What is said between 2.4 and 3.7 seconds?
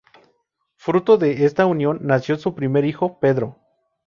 primer hijo, Pedro.